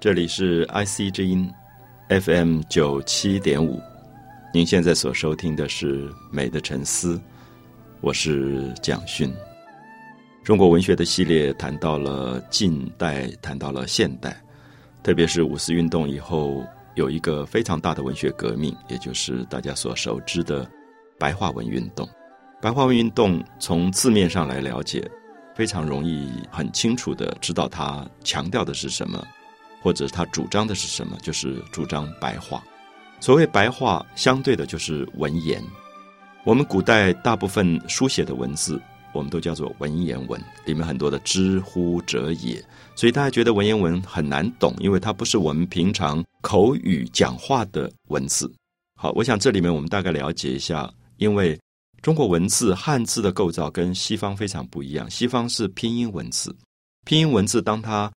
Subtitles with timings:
[0.00, 1.52] 这里是 IC 之音
[2.08, 3.82] FM 九七点五，
[4.54, 7.16] 您现在所收听的是《美的沉思》，
[8.00, 9.34] 我是蒋勋。
[10.44, 14.40] 中国文学的系列谈到了近代，谈到了现代，
[15.02, 20.64] 特别是五四运动以后，有一个非常大的文学革命，也就是大家所熟知的
[21.18, 22.08] 白话文运动。
[22.62, 25.04] 白话文运动从字面上来了解，
[25.56, 29.26] 非常容易很清楚的知道它强调的是什么。
[29.80, 31.16] 或者他主张的是什么？
[31.22, 32.62] 就是主张白话。
[33.20, 35.62] 所谓白话，相对的就是文言。
[36.44, 38.80] 我们古代大部分书写的文字，
[39.12, 48.50] 我们都叫做文言文，里面很多的“知乎者也”，所以大家觉得文言文很难懂，因为它不是我们平常口语讲话的文字。
[48.96, 51.58] 好，我想这里面我们大概了解一下，因为
[52.02, 56.54] 中国文字汉字的构造跟西方非常不一样，西方是拼音文字，
[57.04, 58.10] 拼音文字当它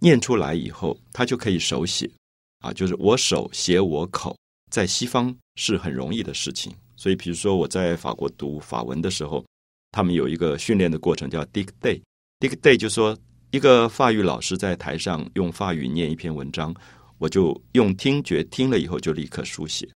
[0.00, 2.10] 念出来以后，他就可以手写，
[2.58, 4.36] 啊，就是我手写我口，
[4.70, 6.72] 在西方是很容易的事情。
[6.96, 9.44] 所以，比如说我在法国读法文的时候，
[9.92, 12.00] 他们有一个训练的过程叫 dictate。
[12.40, 13.16] dictate 就说
[13.50, 16.74] 一个法语老师在台上用法语念一篇文章，
[17.18, 19.88] 我就用听觉听了以后就立刻书写。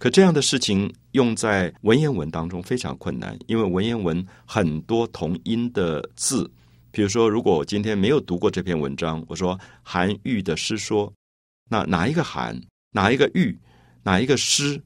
[0.00, 6.50] 可这样的事情用在文言文当中非常困难，因为文言文很多同音的字。
[6.94, 11.12] 比如说，如果我今天没有读过这篇文章，我说韩愈的诗说，
[11.68, 12.56] 那哪一个韩，
[12.92, 13.58] 哪一个愈，
[14.04, 14.80] 哪一个诗，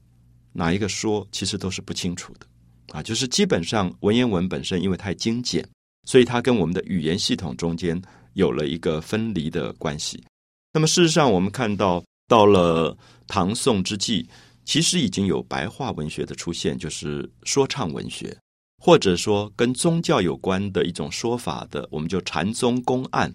[0.51, 2.47] 哪一个说，其实都是不清楚的
[2.93, 3.03] 啊。
[3.03, 5.63] 就是基本上文言文本身因为太精简，
[6.07, 8.01] 所以它跟我们的语言系统中间
[8.33, 10.19] 有了一个分离的关系。
[10.73, 12.97] 那么事实上，我们看到到了
[13.27, 14.27] 唐宋之际，
[14.65, 18.35] 其实已经有白话文学的出现，就是说唱文学。
[18.79, 23.31] 或者说跟宗教有关的一种说法的，我们就禅宗公案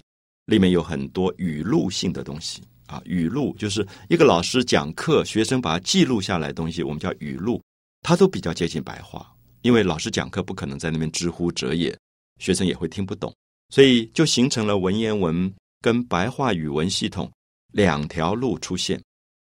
[0.46, 3.00] 里面有很多语录性的东西啊。
[3.04, 7.60] 语录就是一个老师讲课，学生把它记录下来的东西，我们叫语录。
[8.00, 11.94] 它都比较接近白话，因为老师讲课不可能在那边知乎者也，
[12.40, 13.32] 学生也会听不懂，
[13.68, 15.52] 所以就形成了文言文
[15.82, 17.30] 跟白话语文系统
[17.72, 18.98] 两条路出现。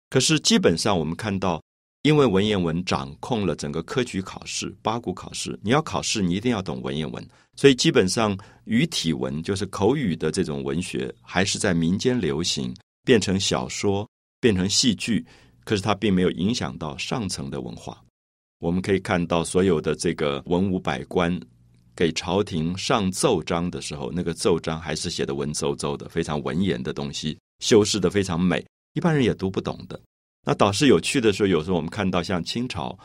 [0.09, 1.61] 可是基本上我们看到。
[2.03, 7.27] 因为文言文掌控了整个科举考试、八股考试，你要考试，你一定要懂文言文。
[7.57, 12.75] 所以基本上语体文就是口语的这种文学，还是在民间流行，
[13.05, 14.09] 变成小说，
[14.41, 15.25] 变成戏剧。
[15.63, 18.03] 可是它并没有影响到上层的文化。
[18.61, 21.39] 我们可以看到，所有的这个文武百官
[21.95, 30.01] 给朝廷上奏章的时候，那个奏章还是写的文绉绉的，非常文言的东西，修饰的非常美，一般人也读不懂的。
[30.45, 32.99] 那倒是有趣的时候，有时候我们看到像清朝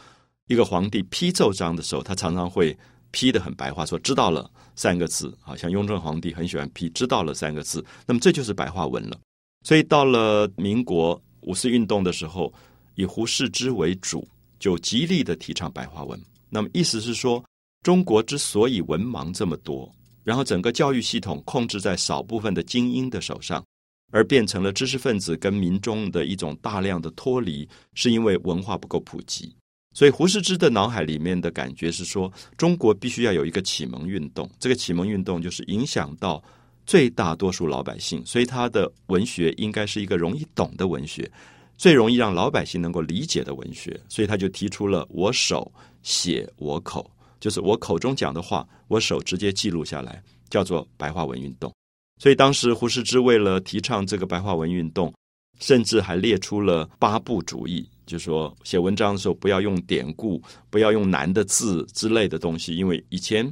[0.48, 2.76] 一个皇帝批奏章的时候，他常常会
[3.12, 5.36] 批的很白话，说“知道了”三个字。
[5.42, 9.20] 好像雍正皇帝很喜欢批“知道了”三个字，那么这就是白话文了。
[9.64, 12.54] 所以到了民国五四运动的时候，
[12.96, 14.28] 以胡适之为主，
[14.60, 16.20] 就极力的提倡白话文。
[16.50, 17.44] 那么意思是说，
[17.84, 19.92] 中国之所以文盲这么多，
[20.24, 23.64] 然后整个教育系统控制在少部分的精英的手上。
[24.12, 29.54] 而变成了知识分子跟民众的一种大量的脱离，是因为文化不够普及。
[29.94, 36.44] 所以胡适之的脑海里面的感觉是说，中国必须要有一个启蒙运动，这个启蒙运动就是影响到
[36.86, 41.32] 最大多数老百姓，所以他的文学应该是一个容易懂的文学，
[41.78, 43.98] 最容易让老百姓能够理解的文学。
[44.10, 45.72] 所以他就提出了“我手
[46.04, 51.74] 写我口”，就是我口中讲的话，我手直接记录下来，叫做白话文运动。
[52.22, 55.14] 所以当时胡适之为了提倡这个白话文运动，
[55.60, 62.76] 甚至还列出了八不主义，就说写文章的时候不要用典故，不要用难的字之类的东西。
[62.76, 63.52] 因为以前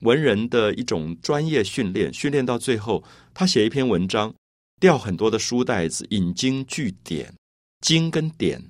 [0.00, 4.32] 文人的一种专业训练，训练到最后，他写一篇文章，
[4.80, 7.32] 掉很多的书袋子，引经据典，
[7.80, 8.62] 经跟典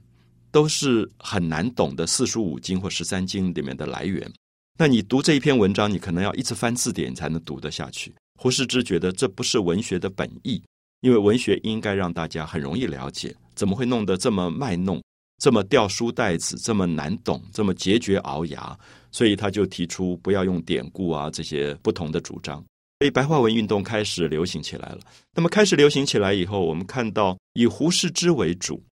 [0.50, 4.30] 都是很难懂的四书五经或十三经里面的来源。
[4.78, 8.14] 那你读这一篇文章，你可能要一直翻字典才能读得下去。
[8.42, 10.60] 胡适之觉得这不是文学的本意，
[11.02, 15.00] 因为文学应该让大家很容易了解，怎么会弄得这么卖弄，
[15.40, 18.76] 这么掉书袋子，这么难懂，这么节节熬牙？
[19.12, 22.56] 所以他就提出不要用典故啊这些不同的主张。
[22.98, 24.98] 所以白话文运动开始流行起来了。
[25.36, 28.82] 那么开始流行起来以后，我们看到以胡适之为主，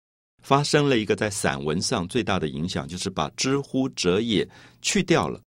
[0.44, 4.48] 发生了一个在散文上最大的影响，就是把“知乎者也”
[4.80, 5.40] 去掉了。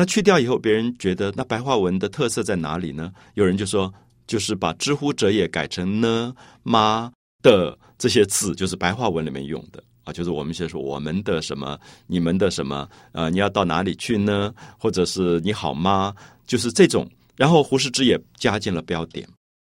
[0.00, 3.12] 那去掉以后，别人觉得那白话文的特色在哪里呢？
[3.34, 3.92] 有人就说，
[4.26, 7.12] 就是把“知乎者也”改成呢、吗
[7.42, 14.54] 的这些字，就是白话文里面用的啊，就是我们先说我们的什么、你们的什么，呃，你要到哪里去呢？
[14.78, 16.14] 或者是你好吗？
[16.46, 17.06] 就是这种。
[17.36, 19.28] 然后胡适之也加进了标点，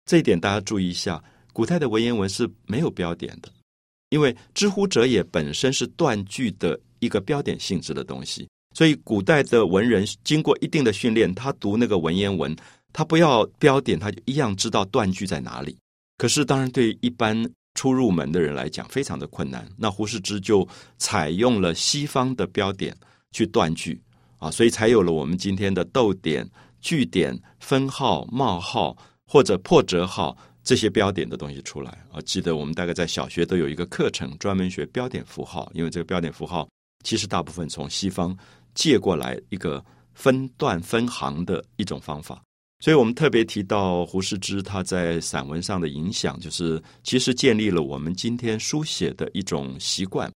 [0.06, 1.22] 这一点大家注意一下。
[1.52, 3.48] 古代的文言文是没有标点的，
[4.08, 12.54] 因为知乎者也本身是断句的一个标点性质的东西，所以古代的文人经过一定的训练，他读那个文言文，
[12.92, 15.74] 他不要标点，他就一样知道断句在哪里。
[16.18, 17.34] 可是，当然对一般
[17.72, 19.66] 初入门的人来讲，非常的困难。
[19.78, 20.68] 那胡适之就
[20.98, 22.94] 采用了西方的标点
[23.32, 23.98] 去断句
[24.36, 26.46] 啊，所以才有了我们今天的逗点、
[26.82, 28.94] 句点、分号、冒号
[29.26, 30.36] 或者破折号。
[30.62, 32.20] 这些标点的东西出来啊！
[32.26, 36.68] 记得我们大概在小学都有一个课程，专门学标点符号，因为这个标点符号
[37.04, 38.36] 其实大部分从西方
[38.76, 39.84] 借过来一个
[40.14, 42.40] 分段分行的一种方法。
[42.78, 50.30] 所以我们特别提到胡适之他在散文上的影响，就是其实建立了我们今天书写的一种习惯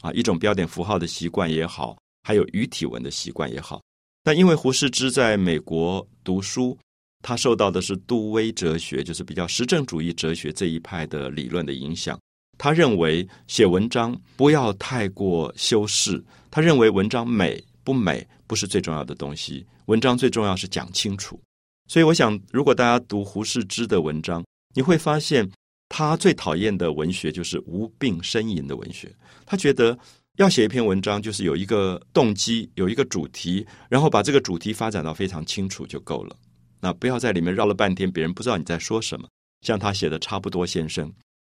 [0.00, 3.82] 啊，一种标点符号的习惯也好，还有语体文的习惯也好。
[4.22, 6.78] 但因为胡适之在美国读书。
[7.22, 12.16] 他受到的是杜威哲学，就是比较实证主义哲学这一派的理论的影响。
[12.56, 21.40] 他认为写文章不要太过修饰，他认为文章美不美不是最重要的东西，文章最重要是讲清楚。
[21.86, 24.44] 所以，我想，如果大家读胡适之的文章，
[24.74, 25.48] 你会发现
[25.88, 29.14] 他最讨厌的文学就是无病呻吟的文学。
[29.46, 29.96] 他觉得
[30.38, 36.36] 要写一篇文章，就是有一个动机，有一个主题，然后把这个主题发展到非常清楚就够了。
[36.80, 39.28] 那不要在里面绕了半天，别人不知道你在说什么。
[39.60, 41.08] 像他写的《差不多先生》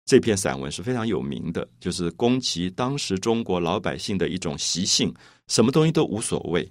[0.07, 5.13] 这篇散文是非常有名的，就是攻击当时中国老百姓的一种习性，
[5.53, 6.67] 什么东西都无所谓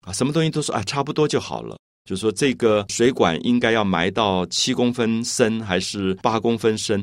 [0.00, 1.76] 啊，什么东西都说啊差不多就好了。
[2.04, 7.02] 就说这个水管应该要埋到七公分深还是八公分深，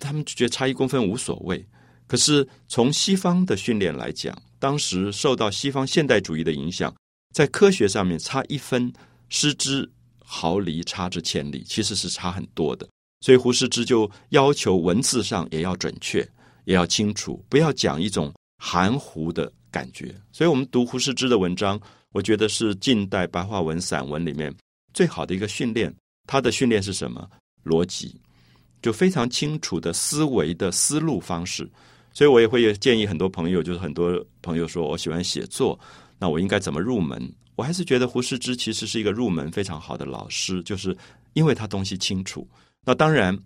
[0.00, 1.64] 他们就觉得差一公分无所谓。
[2.08, 6.92] 可是从西方的训练来讲，当时受到西方现代主义的影响，
[7.32, 8.92] 在科学上面差一分
[9.28, 9.88] 失之。
[10.30, 12.86] 毫厘差之千里，其实是差很多的。
[13.22, 16.20] 所以胡适之就要求文字上也要准确，
[16.66, 20.14] 也要清楚，不要讲一种含糊的感觉。
[20.32, 21.80] 所以我们读胡适之的文章，
[22.12, 24.54] 我觉得是近代白话文散文里面
[24.92, 25.94] 最好的一个训练。
[26.26, 27.28] 他的训练是什么？
[27.64, 28.14] 逻辑，
[28.82, 31.68] 就非常清楚的思维的思路方式。
[32.12, 35.78] 所以我也会建议很多朋友，就是很多朋友说我喜欢写作，
[36.18, 37.32] 那我应该怎么入门？
[37.54, 40.96] 我还是觉得胡适之其实是一个入门非常好的老师，就是
[41.32, 42.46] 因为他东西清楚。
[42.86, 43.36] 那当然，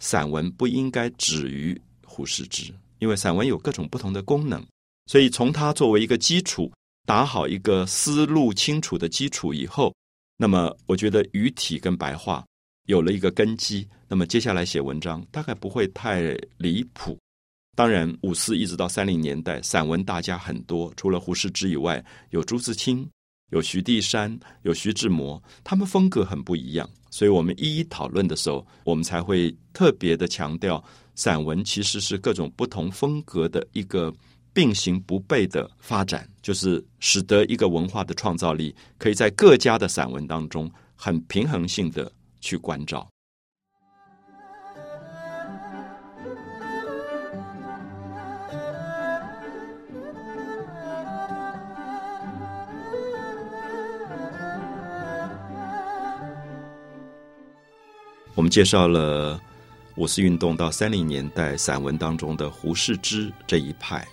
[0.00, 4.64] 散文不应该止于胡适之，因为散文有各种不同的功能。
[5.10, 6.70] 所以从它作为一个基础，
[7.04, 9.92] 打好一个思路清楚的基础以后，
[10.36, 12.46] 那么我觉得语体跟白话
[12.86, 17.18] 有了一个根基，那么接下来写文章大概不会太离谱。
[17.76, 23.04] 当然，五四一直到三零年代，散文大家很多，除了胡适之以外，有朱自清。
[23.50, 30.80] 有徐地山，有徐志摩，他们风格很不一样，所以我们一一讨论的时候，我们才会特别的强调，
[31.16, 34.14] 散文其实是各种不同风格的一个
[34.52, 43.08] 并行不悖的发展，就是使得一个文化的创造力可以在各家的散文当中很平衡性的去关照。
[58.36, 59.38] 我们介绍了
[59.96, 64.06] 五四运动到三零年代散文当中的胡适之这一派。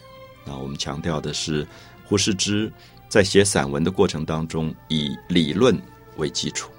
[0.47, 1.67] 那我们强调的是，
[2.05, 2.71] 胡适之
[3.09, 5.77] 在写散文的过程当中以理论
[6.15, 6.71] 为基础，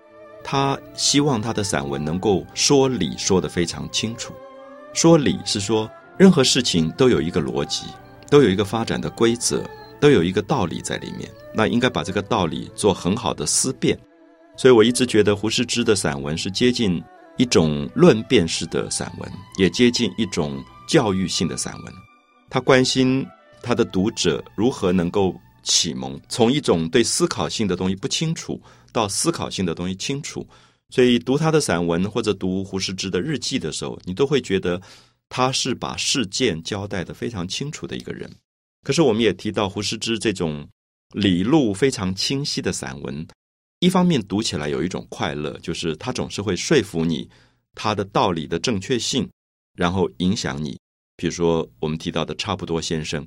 [0.43, 4.33] 他希望他的散文能够说理说得非常清楚。
[4.95, 7.85] 说理是说任何事情都有一个逻辑，
[8.31, 9.63] 都有一个发展的规则，
[10.01, 11.31] 都有一个道理在里面。
[11.55, 13.99] 那应该把这个道理做很好的思辨。
[14.57, 17.03] 所以我一直觉得胡适之的散文是接近。
[17.41, 21.95] 一种论辩式的散文，也接近一种教育性的散文。
[22.51, 23.25] 他关心
[23.62, 28.61] 他的读者如何能够启蒙，从一种对思考性的东西不清楚
[28.93, 30.47] 到思考性的东西清楚。
[30.91, 34.81] 所以读他的散文或者读胡适之的日记的时候，你都会觉得
[35.29, 38.31] 他是把事件交代的非常清楚的一个人。
[38.83, 40.67] 可是我们也提到胡适之这种
[41.12, 43.27] 理路非常清晰的散文。
[43.81, 47.29] 一方面读起来有一种快乐，就是他总是会说服你
[47.75, 49.29] 他的道理的正确性，
[49.75, 50.79] 然后影响你。
[51.17, 53.27] 比如说我们提到的差不多先生，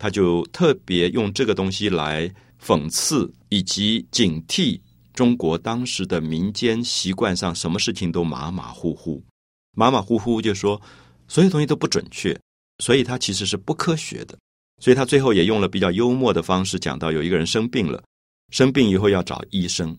[0.00, 4.80] 他就特别用这个东西来讽刺以及警惕
[5.12, 9.22] 中国当时的民间习惯上什么事情都马马虎虎，
[9.76, 10.80] 马马虎虎就说
[11.28, 12.34] 所有东西都不准确，
[12.78, 14.38] 所以他其实是不科学的。
[14.80, 18.02] 所以他最后也用了比较幽默的方式讲到，有一个人生病了。
[18.50, 19.94] 生病以后要找医生，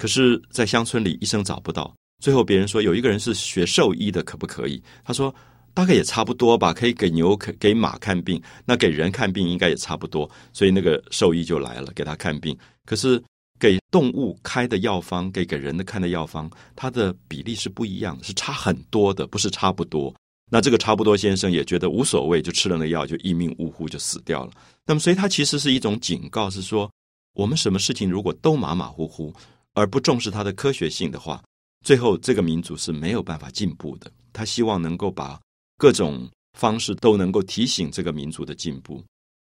[0.00, 4.82] 可是，在乡村里医生找不到，最后别人说有一个人是学兽医的，可不可以？
[5.04, 5.32] 他说
[5.74, 10.30] 大概也差不多吧，可以给牛、给给马看病，那给人看病应该也差不多。
[10.52, 12.56] 所以那个兽医就来了，给他看病。
[12.84, 13.22] 可是
[13.58, 20.14] 给动物开的药方，给给人的看的药方，它的比例是不一样，是差很多的，不是差不多。
[20.50, 24.52] 那这个差不多先生也觉得无所谓，就吃了那药就一命呜呼就死掉了。
[24.84, 26.90] 那么，所以他其实是一种警告，是说
[27.34, 29.32] 我们什么事情如果都马马虎虎，
[29.72, 31.42] 而不重视它的科学性的话。
[31.82, 34.10] 最后，这个民族是没有办法进步的。
[34.32, 35.40] 他希望能够把
[35.82, 39.02] 各种方式都能够提醒这个民族的进步。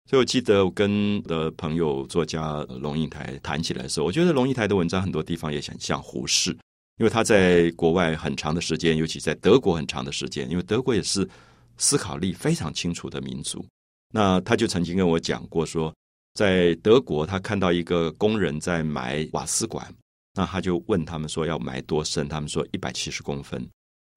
[0.08, 6.52] 所以我记得我跟的朋友作家龙应台谈起来的时候，我觉得龙应台的文章很多地方也很像胡适，
[6.98, 11.28] 因为他在国外很长的时间，尤其在德国很长的时间，因为德国也是
[11.76, 13.66] 思考力非常清楚的民族。
[14.14, 15.92] 那他就曾经跟我讲过说，
[16.34, 19.92] 在德国他看到一个工人在埋瓦斯管。
[20.34, 22.28] 那他就问他们说要埋多深？
[22.28, 23.68] 他们说一百七十公分。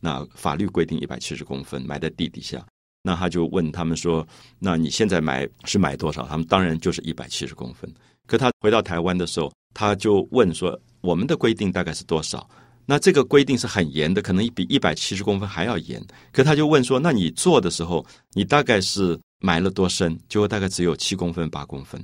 [0.02, 2.62] 那法律规定一百七十公分，埋在地底下。
[3.04, 4.28] 那他就问他们说
[4.60, 7.90] ：“那你现在埋是埋多少？”他们当然就是一百七十公分。
[8.28, 12.48] 可他回到台湾的时候，他就问说：“我们的规定大概是多少？”
[12.86, 16.04] 那这个规定是很严的，可能比一百七十公分还要严。
[16.32, 22.04] 可他就问说：“那你做的时候，你大概是埋了多深？”结果大概只有七公分、八公分。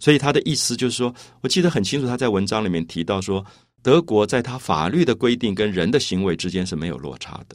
[0.00, 3.44] 所以他的意思就是说，我记得很清楚，他在文章里面提到说，
[3.84, 7.54] 德国在他法律的规定跟人的行为之间是没有落差的。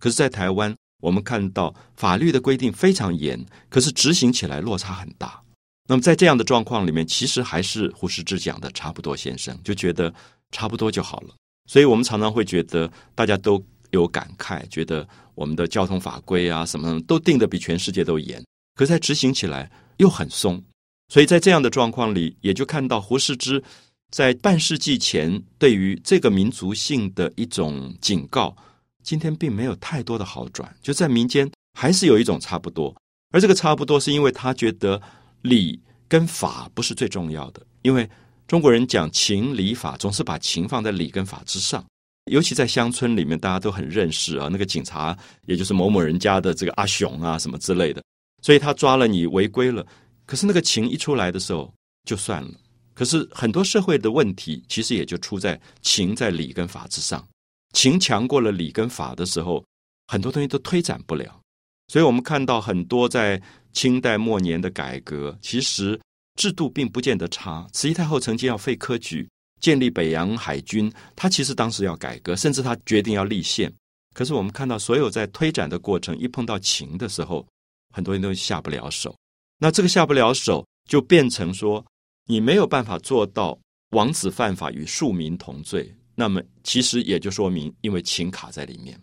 [0.00, 5.40] 可是，在台湾，我们看到法律的规定非常严，可是执行起来落差很大。
[5.88, 10.12] 那么，在这样的状况里面，其实还是胡适之讲的差不多先生就觉得
[10.50, 11.34] 差不多就好了。
[11.70, 18.44] 所以我们常常会觉得大家都有感慨，觉得我们的交通法规啊什么都定的比全世界都严，
[18.74, 20.60] 可是在执行起来又很松。
[21.08, 23.62] 所以在这样的状况里，也就看到胡适之
[24.10, 28.56] 在半世纪前对于这个民族性的一种警告，
[29.02, 32.94] 今天并没有太多的好转，就在民间还是有一种差不多。
[33.30, 35.00] 而这个差不多，是因为他觉得
[35.42, 38.08] 礼跟法不是最重要的，因为
[38.46, 41.84] 中国人讲情理法，总是把情放在礼跟法之上。
[42.30, 48.02] 尤其在乡村里面，大家都很认识啊，那个警察也就是某某人家的这个阿雄啊，什么之类的，
[48.42, 49.86] 所以他抓了你违规了。
[50.26, 51.72] 可是那个情一出来的时候
[52.04, 52.50] 就算了，
[52.98, 57.24] 可是很多社会的问题其实也就出在情在理跟法之上，
[57.72, 59.64] 情强过了理跟法的时候，
[60.08, 61.40] 很多东西都推展不了。
[61.86, 63.40] 所以我们看到很多在
[63.72, 65.98] 清代末年的改革，其实
[66.34, 67.64] 制度并不见得差。
[67.72, 69.28] 慈禧太后曾经要废科举，
[69.60, 73.72] 建立北洋海军，她其实当时要改革，甚至她决定要立宪。
[74.12, 77.46] 可是我们看到所有在推展的过程，一碰到情的时候，
[77.94, 79.14] 很多人都下不了手。
[79.56, 81.84] 那这个下不了手，就变成说
[82.28, 83.58] 你没有办法做到
[83.90, 85.92] 王子犯法与庶民同罪。
[86.14, 89.00] 那么其实也就说明，因为情卡在里面。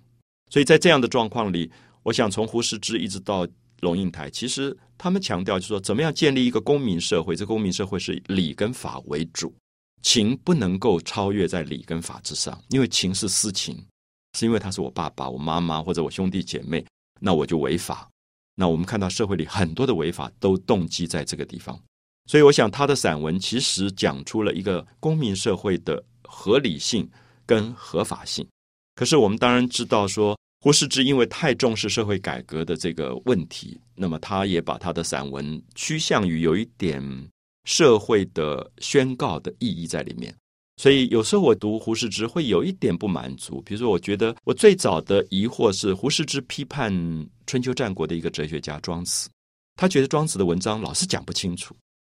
[0.49, 1.69] 所以在这样的状况里，
[2.03, 3.47] 我想从胡适之一直到
[3.81, 7.35] 龙应台，其实他们强调就是说，怎么样建立一个公民社会？
[7.35, 9.53] 这公民社会是礼跟法为主，
[10.01, 13.83] 情不能够超越在礼跟法之上，因为情是私情，
[14.37, 16.85] 是因为他是我爸爸、我妈妈或者我兄弟姐妹，
[17.19, 18.07] 那我就违法。
[18.55, 21.77] 那我们看到社会里很多的违法都动机在这个地方，
[22.27, 27.07] 所以我想他的散文其实讲出了一个公民社会的合理性
[27.45, 28.47] 跟合法性。
[28.95, 37.01] 可是我们当然知道说，胡适之因为太重视社会改革的这个问题，那么他也把他的散文趋向于有一点
[37.65, 40.33] 社会的宣告的意义在里面。
[40.77, 46.91] 所以有时候我读胡适之会有一点不满足，比如说，我觉得我最早的疑惑是胡适之批判
[47.47, 49.29] 春秋战国的一个哲学家庄子，
[49.75, 51.75] 他觉得庄子的文章老是讲不清楚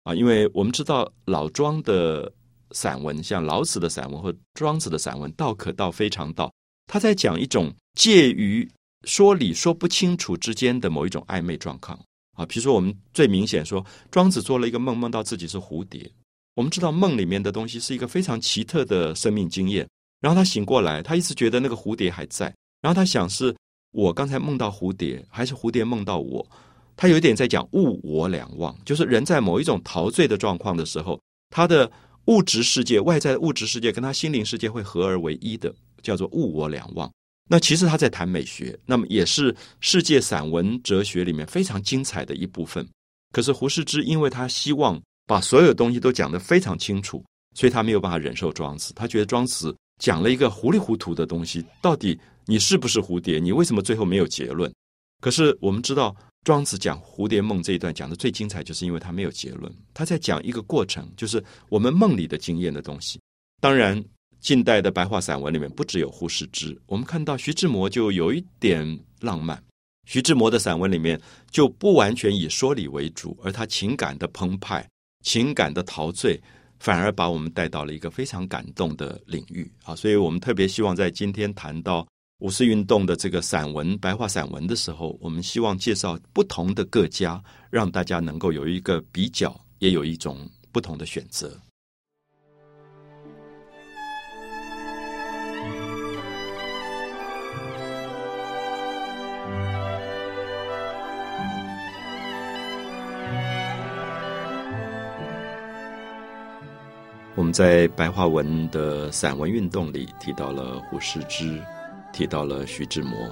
[0.06, 2.32] 啊，因为我们知道老庄的
[2.70, 6.48] 散文，像老子的散文或庄子的散文，道可道非常道，
[6.86, 8.68] 他在讲一种介于
[9.02, 11.98] 说理说不清楚之间的某一种暧昧状况
[12.34, 16.08] 啊，比如说我们最明显说，庄子做了一个梦，梦到自己是蝴蝶。
[16.54, 19.84] 我们知道梦里面的东西是一个非常奇特的生命经验。
[20.20, 22.46] 然后他醒过来，他一直觉得那个蝴蝶还在。
[22.80, 23.52] 然后他想是
[23.90, 26.46] 我刚才梦到蝴蝶，还是蝴蝶梦到我？
[26.96, 31.90] 他有一点在讲物我两忘，就是人在某一种陶醉的状况的时候，他的
[32.24, 35.72] 物质世界、外在的物质世界跟他心灵世界会合而为一的，
[36.02, 37.10] 叫做物我两忘。
[37.48, 42.88] 那其实他在谈美学，那么也是世界散文哲学里面非常精彩的一部分。
[43.32, 45.00] 可是胡适之，因为他希望。
[45.28, 47.20] 把所有东西都讲得非常清楚，
[47.56, 48.92] 所以他没有办法忍受庄子。
[48.94, 53.40] 他觉得庄子讲了一个糊里糊涂的东西，到底你是不是蝴蝶？
[53.40, 54.72] 你为什么最后没有结论？
[55.20, 56.14] 可是我们知道，
[56.46, 63.18] 庄子讲蝴蝶梦这一段讲的最精彩，就是因为他没有结论，他在讲一个过程，就是我们梦里的经验的东西。
[63.60, 64.00] 当然，
[64.38, 68.86] 近代的白话散文里面不只有胡适之，我们看到徐志摩就有一点
[69.18, 69.60] 浪漫。
[70.06, 74.88] 徐志摩的散文里面就不完全以说理为主，而他情感的澎湃、
[75.24, 76.40] 情感的陶醉，
[76.78, 79.96] 反而把我们带到了一个非常感动的领域啊！
[79.96, 82.06] 所以我们特别希望在今天谈到
[82.40, 91.58] 五四运动的这个散文、白话散文的时候，我们希望介绍不同的各家，让大家能够有一个比较，也有一种不同的选择。
[107.34, 111.62] 我们在白话文的散文运动里提到了胡适之，
[112.16, 113.28] 提到了徐志摩，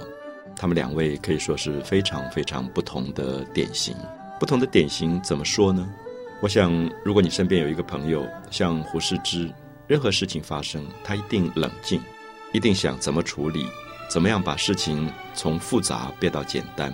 [0.55, 3.95] 他们两位可以说是非常非常不同的典型。
[4.39, 5.91] 不同的典型怎么说呢？
[6.39, 6.71] 我想，
[7.03, 9.51] 如果你身边有一个朋友像胡适之，
[9.87, 11.99] 任何事情发生，他一定冷静，
[12.51, 13.65] 一定想怎么处理，
[14.07, 16.93] 怎么样把事情从复杂变到简单，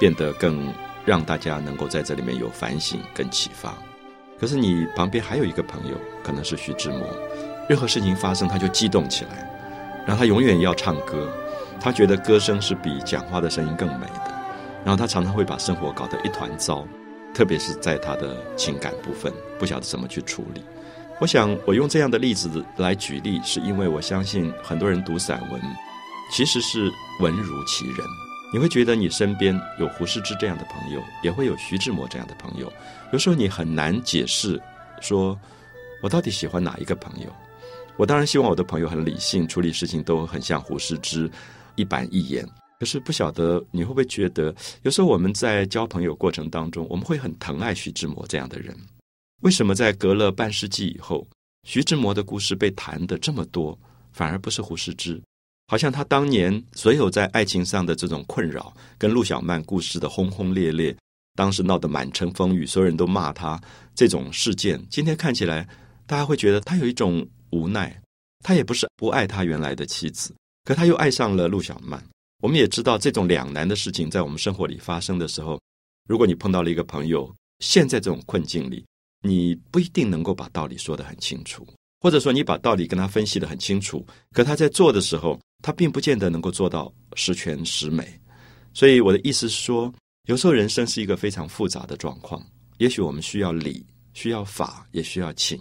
[0.00, 0.72] 变得更
[1.04, 3.76] 让大家能够在这里面有反省跟启发。
[4.38, 7.06] 可是你旁边还有一个朋友，可能是徐志摩，
[7.68, 9.50] 任何事情发生他就激动起来，
[10.06, 11.28] 然后他永远要唱歌，
[11.80, 14.34] 他觉得歌声是比讲话的声音更美的，
[14.84, 16.86] 然后他常常会把生活搞得一团糟，
[17.34, 20.62] 特别是在他的情感部分，不晓得怎么去处理。
[21.18, 25.60] 我想我用这样的例子来举例，是因为我相信很多人读散文，
[26.30, 27.96] 其实是文如其人。
[28.52, 32.72] 你会觉得你身边有胡适之这样的朋友，也会有徐志摩这样的朋友。
[33.12, 34.60] 有时候你很难解释，
[35.00, 35.36] 说
[36.00, 37.26] 我到底喜欢哪一个朋友？
[37.98, 41.30] 我当然希望我的朋友很理性，处理事情都很像胡适之，
[41.76, 42.46] 一板一眼。
[42.78, 48.76] 可是不晓得你会不会觉得，有时候我们在交朋友过程当中，我们会很疼爱徐志摩这样的人。
[49.40, 51.26] 为什么在隔了半世纪以后，
[51.66, 53.78] 徐志摩的故事被谈的这么多，
[54.12, 55.18] 反而不是胡适之？
[55.68, 60.94] 好像他当年所有在爱情上的这种困扰，跟陆小曼故事的轰轰烈烈，
[61.34, 63.60] 当时闹得满城风雨，所有人都骂他
[63.94, 65.66] 这种事件，今天看起来，
[66.06, 68.00] 大家会觉得他有一种无奈。
[68.44, 72.02] 他也不是不爱他原来的妻子，可他又爱上了陆小曼。
[72.42, 75.60] 我们也知道这种两难的事情在我们生活里发生的时候，
[76.08, 78.84] 如果你碰到了一个朋友，陷在这种困境里，
[79.22, 81.66] 你不一定能够把道理说得很清楚，
[82.00, 85.38] 或者说你把道理跟他分析得很清楚，可他在做的时候。
[85.62, 88.06] 他并不见得能够做到十全十美，
[88.74, 89.92] 所以我的意思是说，
[90.28, 92.40] 有时候人生是一个非常复杂的状况。
[92.76, 95.58] 也许我们需要理，需要法，也需要情。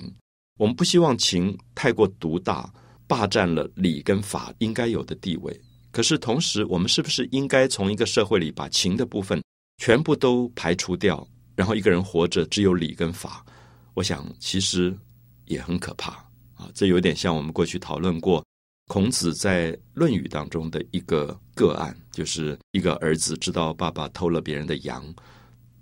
[0.58, 2.72] 我们不希望情太过独大，
[3.08, 5.62] 霸占了理跟法应该有的地位。
[5.92, 9.42] 可是同时，我们是不是应该从一个社会里把情的部分
[9.78, 13.46] 全部都排除掉，然后一个人活着只有理跟法？
[13.94, 14.98] 我想其实
[15.46, 16.12] 也很可怕
[16.56, 16.70] 啊！
[16.74, 18.44] 这有点像我们过去讨论过。
[18.88, 25.04] 孔子在《论语》当中的一个个案，就是一个儿子知道爸爸偷了别人的羊，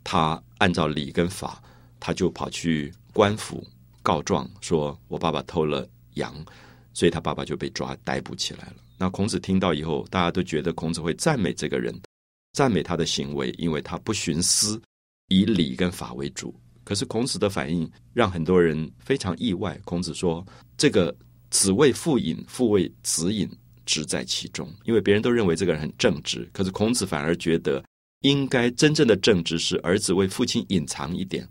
[0.03, 1.61] 他按照礼跟法，
[1.99, 3.65] 他就跑去官府
[4.03, 6.35] 告状，说我爸爸偷了羊，
[6.93, 8.75] 所以他爸爸就被抓逮捕起来了。
[8.99, 11.99] 那孔子听到以后，大家都觉得孔子会赞美这个人，
[12.51, 14.79] 赞美他的行为，因为他不徇私，
[15.29, 16.53] 以礼跟法为主。
[16.83, 19.79] 可是孔子的反应让很多人非常意外。
[19.83, 20.45] 孔子说
[20.77, 21.11] ：“这个。”
[21.53, 23.47] 子为父隐，父为子隐，
[23.85, 24.67] 直在其中。
[24.85, 27.85] 因为别人都认为这个人很正直，可是孔子反而觉得，
[28.21, 31.47] 应该真正的正直是儿子为父亲隐藏一点，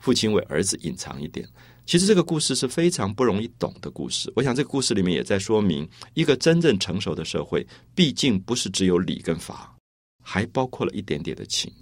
[0.00, 1.48] 父亲为儿子隐藏一点。
[1.88, 4.30] 其实这个故事是非常不容易懂的故事。
[4.36, 9.74] 我想这个故事里面也在说明，一个真正成熟的社会，毕竟不是只有礼跟法，
[10.22, 11.72] 还包括了一点点的情。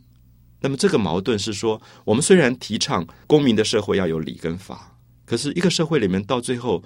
[0.60, 6.80] 那么这个矛盾是说，我们虽然提倡公民的社会要有礼跟法，可是一个社会里面到最后。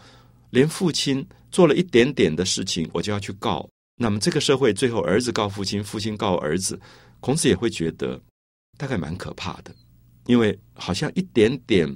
[0.52, 3.68] 连父亲做了一点点的事情，我就要去告。
[3.94, 6.76] 那么这个社会最后儿子告父亲，父亲告儿子，
[7.20, 8.20] 孔子也会觉得
[8.76, 9.72] 大概蛮可怕的，
[10.26, 11.88] 因为好像一点点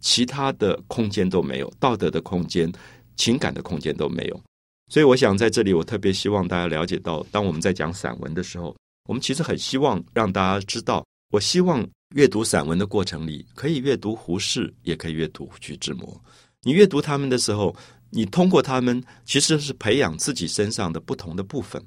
[0.00, 2.70] 其他的空间都没有，道德的空间、
[3.16, 4.40] 情感的空间都没有。
[4.88, 8.74] 所以我想在这里，我特别希望大家了解到，当我们在讲散文的时候，
[9.08, 16.20] 我们其实很希望让大家知道，我希望阅读散文的过程里，可以阅读胡适，也可以阅读徐志摩。
[16.62, 17.76] 你阅读他们的时候。
[18.12, 21.80] 你通过他们，其实是培养自己身上的不同的部分。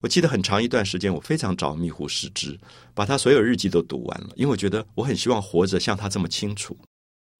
[0.00, 2.58] 我记得很长一段时间，我非常着迷胡适之，
[2.94, 6.74] 把他所有日记都读完了，因为我觉得我很希望活着像他这么清楚，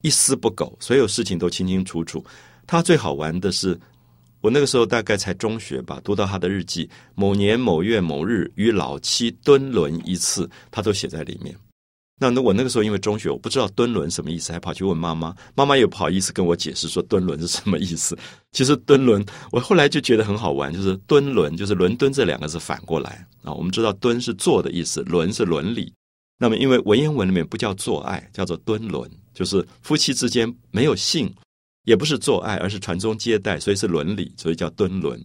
[0.07, 2.25] 一丝不苟，所有事情都清清楚楚。
[2.65, 3.77] 他最好玩的是，
[4.41, 11.53] 我那个时候大概才中学吧，读到他的日记，某年某月某日与老妻敦伦一次，他都写在里面。
[12.21, 18.17] 那那我那个时候因为中学我不知道敦伦什么意思，还跑去问妈妈，妈妈也不好意思跟我解释说敦伦是什么意思。
[18.53, 23.53] 其实敦伦，我后来就觉得很好玩，就是敦伦就是伦敦这两个字反过来啊。
[23.53, 25.93] 我们知道敦是坐的意思，伦是伦理。
[26.39, 31.33] 那么因为文言文里面不叫做爱，叫做敦伦，就是夫妻之间没有性，
[31.85, 35.25] 也不是做爱，而是传宗接代，所以是伦理，所以叫敦伦。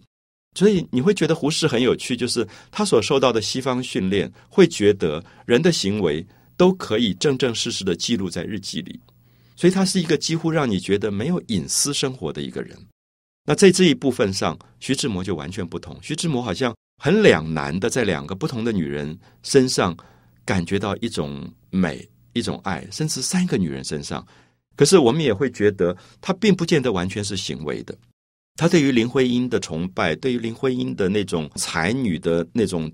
[0.54, 6.24] 所以你会觉得胡适很有趣，就是他所受到的西方训练，会觉得人的行为。
[6.54, 9.00] 都可以正正式式的记录在日记里，
[9.56, 12.76] 所以他是一个几乎让你觉得没有隐私生活的一个人。
[13.44, 15.98] 那在这一部分上，徐志摩就完全不同。
[16.02, 16.72] 徐志摩好像
[17.02, 19.96] 很两难的，在两个不同的女人身上
[20.44, 24.26] 感觉到一种美、一种爱，甚至三个女人身上。
[24.76, 27.96] 可是我们也会觉得，他并不见得完全是行为的。
[28.56, 32.90] 他对于林徽因的崇拜，对于林徽因的那种才女的那种。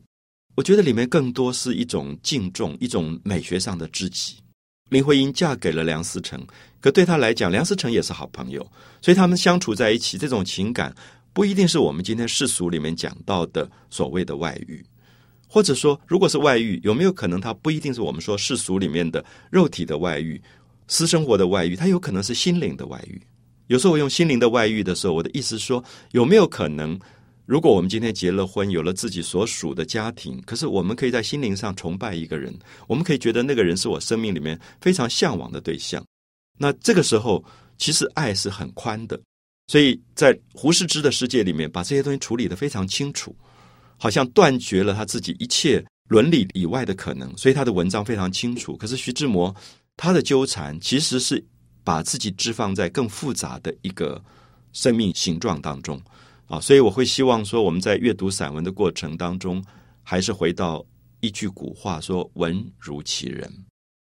[0.56, 4.34] 我觉得里面更多是一种敬重，一种美学上的知己。
[4.90, 6.44] 林徽因嫁给了梁思成，
[6.80, 8.60] 可对他来讲，梁思成也是好朋友，
[9.00, 10.92] 所以他们相处在一起，这种情感
[11.32, 14.84] 不一定是我们今天世俗里面讲到的所谓的外遇，
[15.48, 20.40] 或者说，如果是外遇，有没有可能他不一定是我们说世俗里面的肉体的外遇、
[20.86, 23.20] 私生活的外遇，他有可能是心灵的外遇。
[23.66, 25.82] 有时候我用心灵的外遇的时候，我的意思说，
[26.12, 26.98] 有没有可能？
[27.46, 32.54] 如果我们今天结了婚，有了自己所属的家庭，可是我们可以在心灵上崇拜一个人，
[32.86, 36.04] 我们可以觉得那个人是我生命里面非常向往的对象。
[36.58, 37.42] 那这个时候，
[37.78, 39.18] 其实爱是很宽的。
[39.68, 43.34] 所以在胡适之的世界里面，把这些东西处理的非常清楚，
[43.98, 47.36] 好像断绝了他自己一切伦理以外的可能。
[47.36, 48.76] 所以他的文章非常清楚。
[48.76, 49.54] 可是徐志摩
[49.96, 51.44] 他的纠缠，其实是
[51.84, 54.22] 把自己置放在更复杂的一个
[54.72, 56.00] 生命形状当中。
[56.46, 59.62] 啊，所以我会希望说，我们在阅读散文的过程当中，
[60.02, 60.82] 还是回到
[61.20, 63.52] 一句古话说：“文如其人。”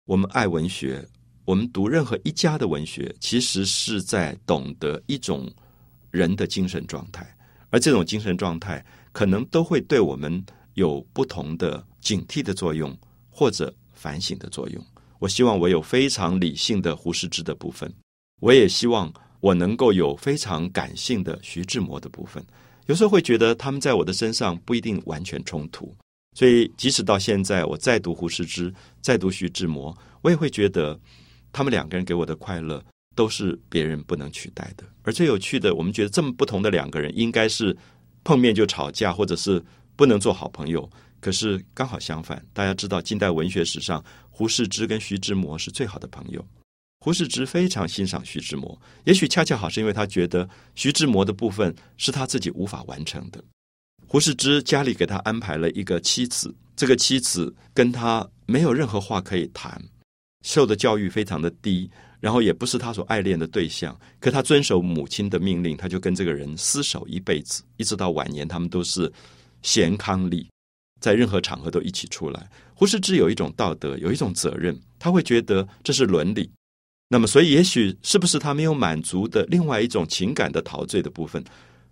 [0.08, 1.06] 我们爱文学，
[1.44, 5.52] 我们读任何一家的文学，其实是在懂得一种
[6.12, 7.28] 人的精神状态，
[7.72, 10.44] 而这种精神状态可能都会对我们
[10.74, 12.98] 有不同的警惕的作用，
[13.30, 14.84] 或者反省的作用。
[15.20, 17.94] 我希望我有非常理性的胡适之的部分，
[18.42, 19.12] 我也希望。
[19.42, 22.46] 我能够有非常感性的徐志摩的部分，
[22.88, 25.96] 有时候会觉得他们在我的身上不一定完全冲突，
[26.36, 28.70] 所以即使到现在我再读胡适之，
[29.00, 31.00] 再读徐志摩，我也会觉得
[31.54, 32.84] 他们两个人给我的快乐
[33.16, 34.84] 都是别人不能取代的。
[35.04, 37.74] 而最有趣的，我们觉得这么不同的两个人，应该是
[38.30, 39.60] 碰面就吵架，或者是
[39.96, 40.88] 不能做好朋友。
[41.20, 46.46] 可是刚好相反，大家知道近代文学史上，胡适之跟徐志摩是最好的朋友。
[47.00, 53.44] 胡适之非常欣赏徐志摩，也许恰恰好是因为他觉得徐志摩的部分是他自己无法完成的。
[54.06, 59.84] 胡适之家里给他安排了一个妻子，这个妻子跟他没有任何话可以谈，
[60.46, 61.90] 受的教育非常的低，
[62.20, 63.98] 然后也不是他所爱恋的对象。
[64.20, 69.12] 可他遵守母亲的命令，他就跟这个人厮守一辈子，一直到晚年，他们都是
[69.62, 70.46] 贤伉俪，
[71.00, 72.50] 在任何场合都一起出来。
[72.74, 76.50] 胡适之有一种道德，有一种责任，他会觉得这是伦理。
[77.10, 81.44] 那么，所以也许是不是他没有满足的另外一种情感的陶醉的部分，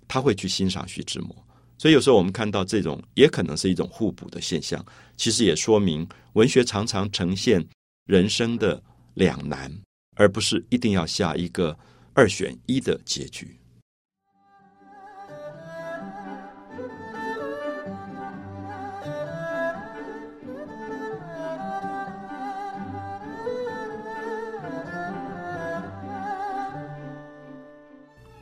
[0.08, 1.36] 他会去欣赏徐志摩。
[1.80, 4.84] 所以有时候我们看到这种，也可能是一种互补的现象。
[5.16, 7.66] 其实也说明文学常常呈现
[8.06, 8.82] 人生的
[9.16, 9.72] 两难，
[10.18, 11.78] 而不是一定要下一个
[12.14, 13.58] 二选一的结局。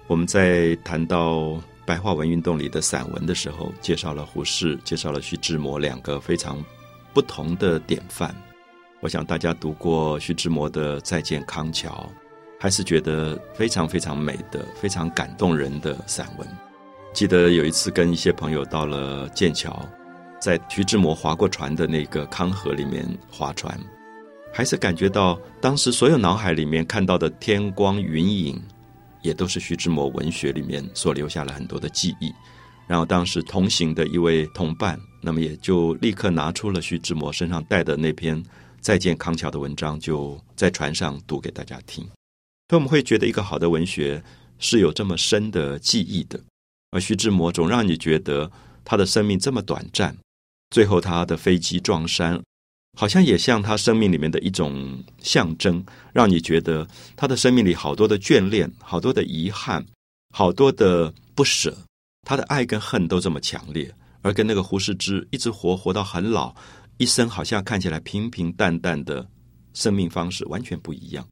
[0.08, 6.64] 我们在谈到白话文运动里的散文的时候，介绍了胡适，介绍了徐志摩两个非常
[7.14, 8.34] 不同的典范。
[9.06, 12.12] 我想大家读过徐志摩的《再见康桥》，
[12.60, 16.48] 还是觉得非常非常美的、非常感动人的散文。
[17.14, 19.88] 记得有一次跟一些朋友到了剑桥，
[20.42, 23.80] 在徐志摩划过船的那个康河里面划船，
[24.52, 28.60] 还是感觉到当时所有脑海里面看到的天光云影。
[29.22, 32.32] 也都是徐志摩文学里面所留下了很多的记忆，
[32.88, 38.38] 然后当时同行的一位同伴，那么也就立刻拿出了徐志摩身上带的那篇
[38.86, 42.04] 《再见康桥》的文章，就在船上读给大家听。
[42.70, 44.24] 所以我们会觉得一个好的文学
[44.60, 46.40] 是有这么深的记忆的，
[46.92, 48.52] 而徐志摩总让你觉得
[48.84, 50.16] 他的生命这么短暂，
[50.70, 52.40] 最后他的飞机撞山。
[52.96, 59.84] 好像也像他生命里面的一种象征，让你觉得他的生命里好多的眷恋，好多的遗憾，
[60.30, 61.76] 好多的不舍。
[62.22, 66.56] 他的爱跟恨都这么强烈，而跟那个胡适之一直活活到很老，
[66.98, 69.28] 一生好像看起来平平淡淡的
[69.74, 71.28] 生命方式完全不一样，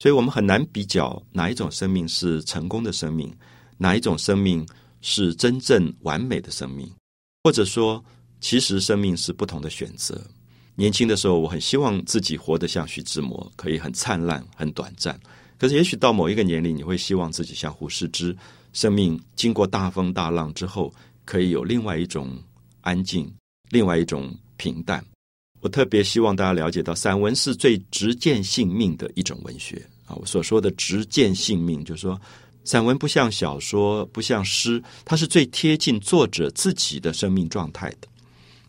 [0.00, 3.34] 所以我们很难比较哪一种生命是成功的生命，
[3.78, 4.66] 哪一种生命
[5.00, 6.90] 是真正完美的生命，
[7.44, 8.04] 或者说，
[8.40, 10.20] 其实生命是不同的选择。
[10.74, 15.18] 年轻的时候，我很希望自己活得像徐志摩，可以很灿烂、很短暂。
[15.58, 18.36] 可是，也许到某一个年龄，你会希望自己像胡适之，
[18.74, 20.92] 生命经过大风大浪之后，
[21.24, 22.36] 可以有另外一种
[22.82, 23.32] 安静，
[23.70, 25.04] 另外一种平淡。
[25.60, 30.14] 我特别希望大家了解到，散文是最直见性命的一种文学啊！
[30.14, 32.20] 我所说的直见性命，就是说，
[32.64, 38.08] 散文不像小说，不像诗，它是最贴近作者自己的生命状态的。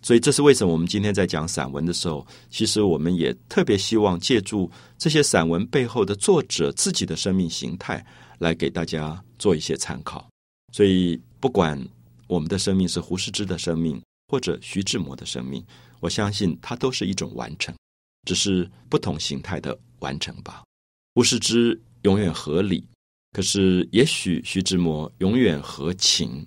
[0.02, 8.04] 所以，这是为什么我们今天在讲散文的时候，其实我们也特别希望借助这些散文背后的作者自己的生命形态，
[8.40, 10.26] 来给大家做一些参考。
[10.72, 11.80] 所以，不管
[12.28, 15.66] 我们的生命是胡适之的生命，或者徐志摩的生命，
[16.00, 17.76] 我相信它都是一种完成，
[18.28, 20.64] 只是不同形态的完成吧。
[21.16, 22.88] 胡适之永远合理，
[23.32, 26.46] 可是也许徐志摩永远合情。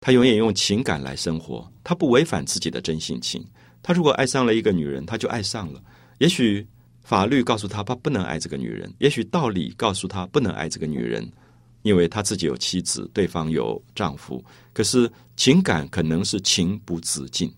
[0.00, 3.44] 他永远用情感来生活，他不违反自己的真性情。
[3.82, 5.82] 他如果爱上了一个女人，他就爱上了。
[6.18, 6.64] 也许
[7.02, 11.28] 法律告诉他他不能爱这个女人，也许道理告诉他不能爱这个女人，
[11.88, 14.44] 因为他自己有妻子，对方有丈夫。
[14.74, 17.50] 可是情感可能是情不自禁。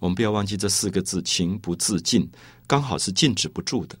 [0.00, 2.28] 我们不要忘记这四个字“情不自禁”，
[2.66, 3.96] 刚好是禁止不住的。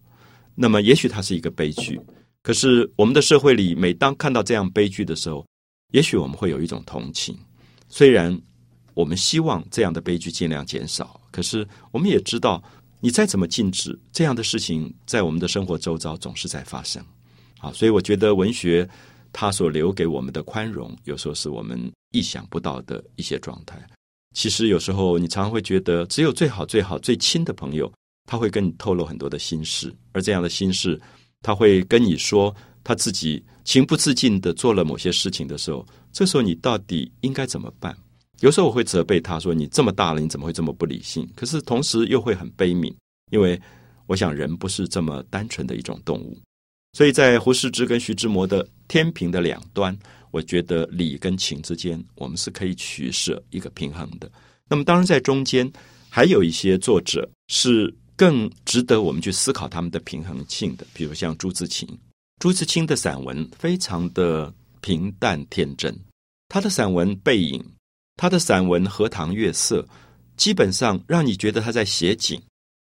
[0.56, 2.00] 那么，也许它是一个悲剧。
[2.42, 5.46] 可是我们的社会里，每当看到这样悲剧的时候，
[5.92, 7.38] 也许我们会有一种同情。
[7.88, 8.36] 虽然
[8.94, 12.60] 我们希望这样的悲剧尽量减少，可是我们也知道，
[12.98, 17.00] 你再怎么禁止这样的事情，在我们的生活周遭总是在发生。
[17.60, 18.88] 啊，所以我觉得文学
[19.32, 23.80] 他所留给我们的宽容，有时候是我们意想不到的一些状态。
[24.34, 27.92] 其实有时候你常常会觉得，只有最好、最好、最亲的朋友，
[28.26, 31.00] 他会跟你透露很多的心事，而这样的心事，
[31.42, 35.86] 他会跟你说他自己情不自禁的做了某些事情的时候。
[36.12, 37.96] 这时候你到底应该怎么办？
[38.40, 42.92] 有时候我会责备他说：“你这么大了，你怎么会这么不理性？”可是同时又会很悲悯，
[43.30, 43.60] 因为
[44.06, 46.36] 我想人不是这么单纯的一种动物。
[46.92, 49.96] 所以在胡适之跟徐志摩的天平的两端，
[50.30, 54.30] 我觉得理跟情之间，我们是可以取舍一个平衡的。
[54.68, 55.70] 那么当然在中间
[56.08, 61.88] 还有一些作者是更值得我们去思考他们的平衡性的，比如像朱自清。
[62.40, 64.52] 朱自清的散文非常的。
[64.84, 65.96] 平淡天真，
[66.48, 67.60] 他的散文《背影》，
[68.16, 69.80] 他的散文《荷塘月色》，
[70.36, 72.42] 基本上让你觉得他在写景。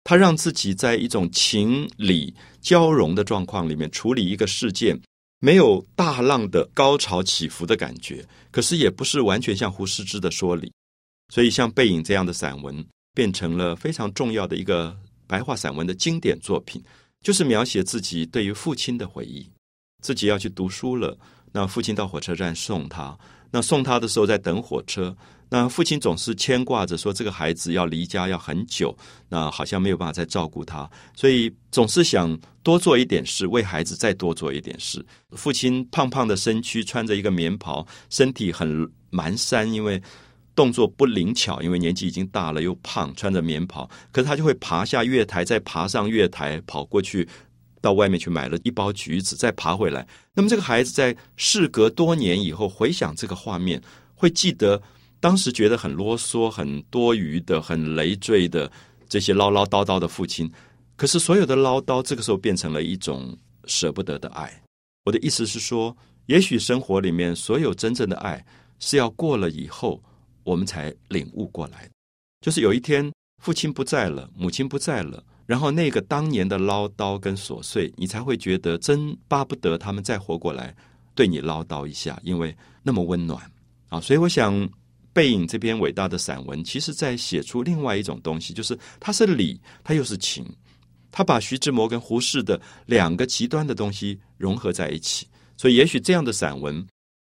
[0.05, 4.97] 他让自己在一种情理交融的状况里面处理一个事件，
[5.39, 10.71] 没有大浪的高潮起伏的感觉，可是也不是完全像胡适之的说理。
[11.33, 16.83] 所以，像《背影》这样的散文，变成了非常重要的一个白话散文的经典作品，
[17.23, 19.49] 就是描写自己对于父亲的回忆，
[20.03, 21.17] 自己要去读书了。
[21.51, 23.17] 那父亲到火车站送他，
[23.51, 25.15] 那送他的时候在等火车，
[25.49, 28.95] 那父亲总是牵挂着说这个孩子要离家要很久，
[29.29, 35.05] 那好像没有办法再照顾他，所以总是想多做一点事，为孩子再多做一点事。
[35.31, 40.01] 父亲胖胖的身躯，穿着一个棉袍，身体很蹒跚，因为
[40.55, 47.27] 动作不灵巧，因为年纪已经大了又胖，穿着棉袍，可是他就会爬下月台，再爬上月台，跑过去。
[47.85, 50.07] 到外面去买了一包橘子，再爬回来。
[50.33, 53.79] 那么这个孩子在事隔多年以后回想这个画面，
[54.15, 54.81] 会记得
[55.19, 58.71] 当时觉得很啰嗦、很多余的、很累赘的
[59.07, 60.51] 这些唠唠叨叨的父亲。
[60.95, 64.51] 可是所有的唠叨，这个时候变成了一种舍不得的爱。
[65.05, 65.95] 我的意思是说，
[66.25, 68.43] 也许生活里面所有真正的爱，
[68.79, 70.01] 是要过了以后，
[70.43, 71.87] 我们才领悟过来。
[72.41, 73.11] 就是有一天
[73.43, 75.23] 父亲不在了，母亲不在了。
[75.45, 80.75] 然后那个当年的唠叨跟琐碎，你才会觉得真巴不得他们再活过来，
[81.13, 83.39] 对你唠叨一下，因为那么温暖
[83.89, 84.01] 啊！
[84.01, 84.53] 所以我想，
[85.13, 90.45] 《背影》这篇伟大的散文，其实在写出另外一种东西，就是它是理，它又是情，
[91.11, 95.27] 它把徐志摩跟胡适的两个极端的东西融合在一起。
[95.57, 96.85] 所以，也许这样的散文，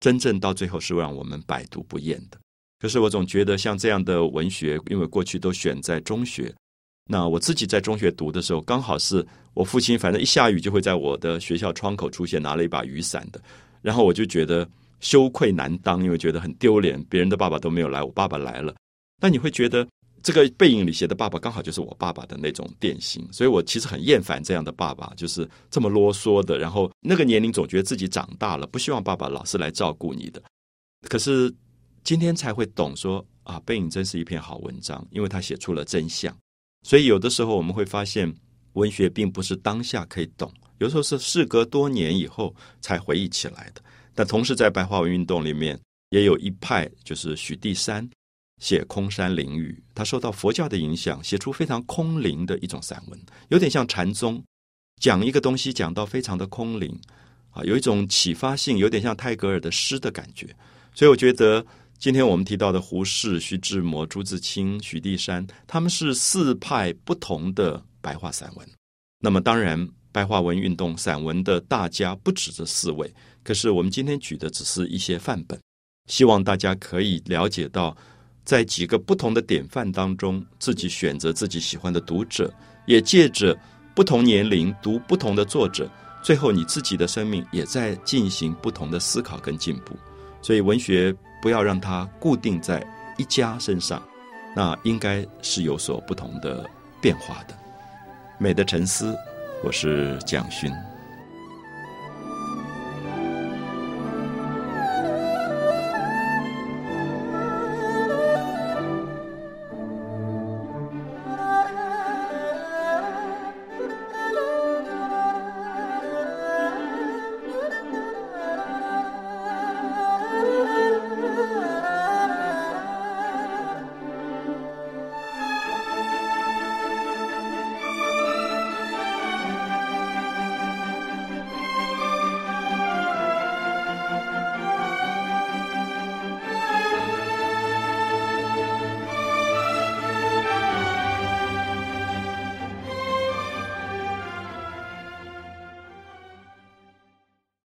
[0.00, 2.38] 真正到最后是让我们百读不厌的。
[2.80, 6.52] 可是，我总觉得像这样的文学，因为过去都选在中学。
[7.10, 13.42] 那我自己在中学读的时候，刚好是我父亲，反正一下雨就会在我的学校窗口出现，拿了一把雨伞的。
[13.82, 14.68] 然后我就觉得
[15.00, 18.72] 羞愧难当，因为觉得很丢脸，别人的爸爸都没有来，我爸爸来了。
[19.20, 19.84] 那你会觉得
[20.22, 26.58] 这个背影里写的爸爸刚好就是我爸爸的那种典型，所以我其实很厌烦这样的爸爸，就是这么啰嗦的。
[26.58, 30.40] 然后那个年龄总觉得自己长大了，不希望爸爸老是来照顾你的。
[31.08, 31.52] 可是
[32.04, 36.32] 今天才会懂说啊，背影真是一篇好文章，因为他写出了真相。
[36.82, 38.32] 所以有的时候我们会发现，
[38.72, 43.82] 文学并不是当下可以懂，有时候是事隔多年以后才回忆起来的。
[44.14, 45.78] 但同时，在白话文运动里面，
[46.10, 48.08] 也有一派就是许地山
[48.60, 54.42] 写空山灵语，他受到佛教的影响，写出非常空灵的一种散文，有点像禅宗，
[55.00, 56.98] 讲一个东西讲到非常的空灵
[57.50, 60.48] 啊，有一种启发性，有点像泰戈尔的诗的感觉。
[60.94, 61.64] 所以我觉得。
[62.00, 68.66] 今天我们提到的胡适、徐志摩、朱自清、许地山，他们是四派不同的白话散文。
[69.22, 73.12] 那么，当然，白话文运动散文的大家不止这四位。
[73.44, 75.60] 可是，我们今天举的只是一些范本，
[76.06, 77.94] 希望大家可以了解到，
[78.46, 82.50] 在几个不同的典范当中，自己选择自己喜欢的读者，
[82.86, 83.54] 也借着
[83.94, 85.86] 不同年龄读不同的作者，
[86.24, 89.94] 最后你自己的生命也在进行不同的思考跟进步。
[90.40, 92.84] 所以，文学不要让它固定在
[93.16, 94.02] 一家身上，
[94.54, 96.68] 那应该是有所不同的
[97.00, 97.54] 变化的。
[98.38, 99.16] 美的沉思，
[99.62, 100.72] 我是蒋勋。